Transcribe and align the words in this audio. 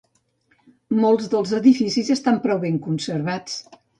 Molts 1.01 1.27
dels 1.33 1.51
edificis 1.59 2.11
estan 2.17 2.41
prou 2.47 2.61
ben 2.65 2.83
conservats. 2.89 3.63